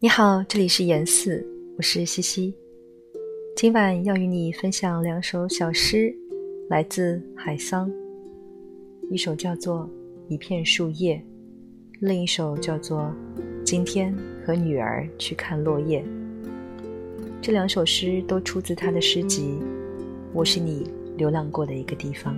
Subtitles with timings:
[0.00, 1.44] 你好，这里是严四，
[1.76, 2.54] 我是西西。
[3.56, 6.14] 今晚要与你分享两首小诗，
[6.70, 7.90] 来自海桑。
[9.10, 9.90] 一首叫做
[10.32, 11.16] 《一片树叶》，
[11.98, 13.12] 另一首叫做
[13.64, 14.14] 《今天
[14.46, 16.00] 和女儿去看落叶》。
[17.42, 19.58] 这两首诗都出自他的诗集
[20.32, 22.36] 《我是你流浪过的一个地方》。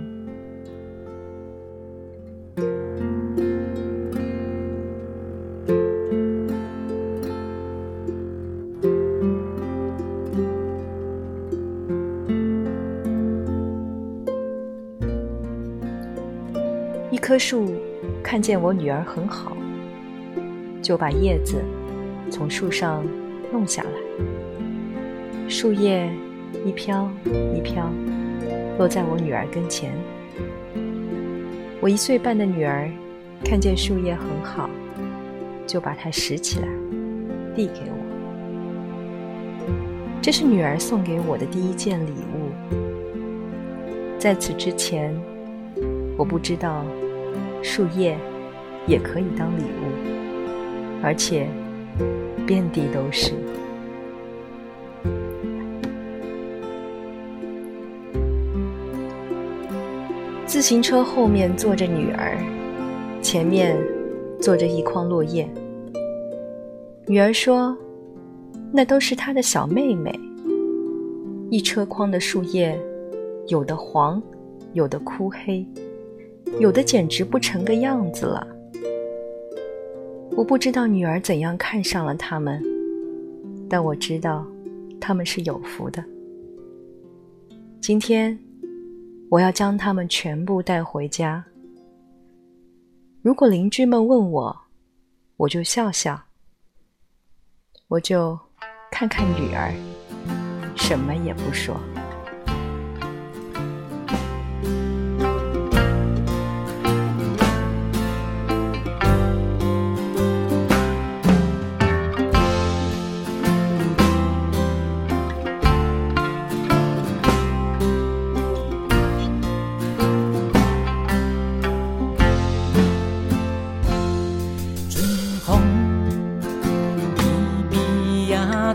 [17.21, 17.75] 棵树
[18.23, 19.55] 看见我女儿很好，
[20.81, 21.61] 就把叶子
[22.31, 23.05] 从树上
[23.53, 23.89] 弄下来。
[25.47, 26.09] 树叶
[26.65, 27.07] 一飘
[27.55, 27.87] 一飘，
[28.79, 29.93] 落在我女儿跟前。
[31.79, 32.89] 我一岁半的女儿
[33.45, 34.67] 看见树叶很好，
[35.67, 36.67] 就把它拾起来，
[37.55, 37.97] 递给我。
[40.23, 42.49] 这是女儿送给我的第一件礼物。
[44.17, 45.15] 在此之前，
[46.17, 46.83] 我不知道。
[47.61, 48.17] 树叶
[48.87, 51.47] 也可以当礼物，而且
[52.45, 53.33] 遍地都是。
[60.45, 62.37] 自行车后面坐着女儿，
[63.21, 63.77] 前面
[64.39, 65.47] 坐着一筐落叶。
[67.07, 67.75] 女儿说
[68.73, 70.11] ：“那都是她的小妹妹。”
[71.49, 72.77] 一车筐的树叶，
[73.47, 74.21] 有的黄，
[74.73, 75.65] 有的枯黑。
[76.59, 78.47] 有的简直不成个样子了。
[80.37, 82.61] 我不知道女儿怎样看上了他们，
[83.69, 84.45] 但我知道
[84.99, 86.03] 他们是有福的。
[87.81, 88.37] 今天
[89.29, 91.43] 我要将他们全部带回家。
[93.21, 94.55] 如果邻居们问我，
[95.37, 96.19] 我就笑笑，
[97.87, 98.37] 我就
[98.91, 99.73] 看看女儿，
[100.75, 101.75] 什么也不说。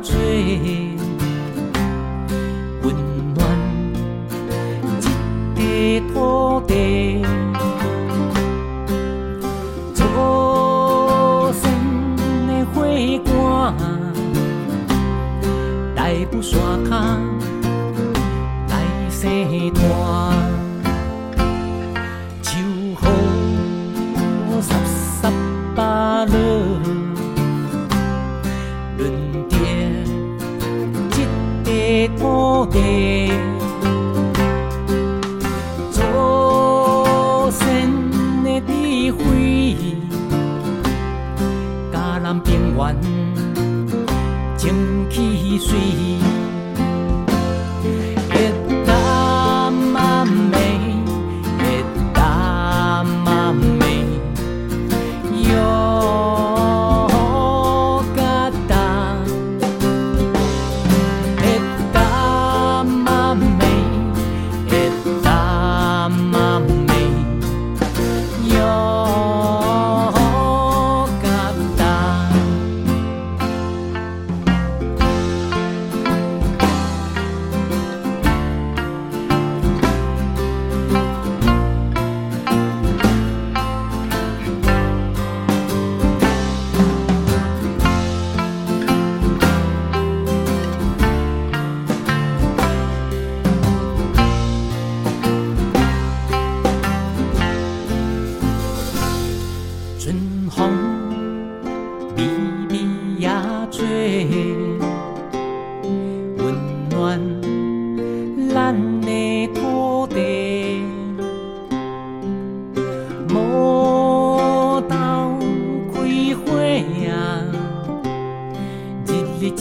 [0.06, 0.96] 醉。
[35.91, 36.01] 祖
[37.51, 37.91] 先
[38.43, 39.77] 的智慧，
[41.93, 42.97] 甲咱平原
[44.57, 44.65] 清
[45.11, 45.77] 气水。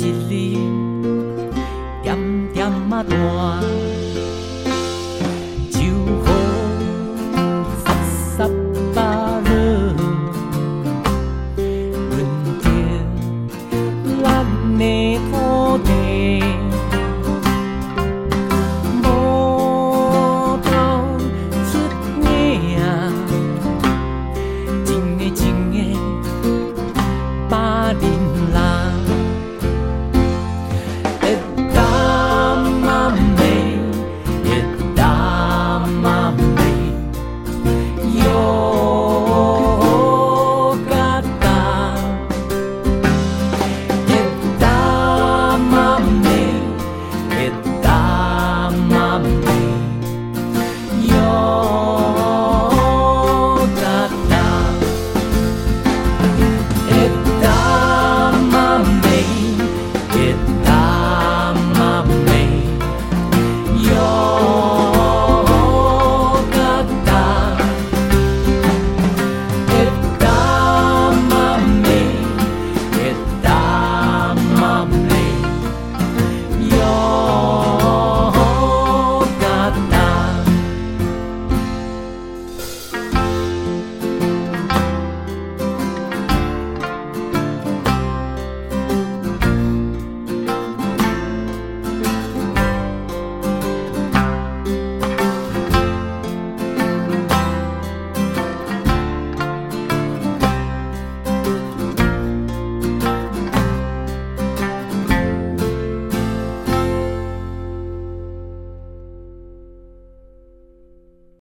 [0.05, 0.57] 一日，
[2.03, 2.15] 点
[2.53, 4.04] 点啊大。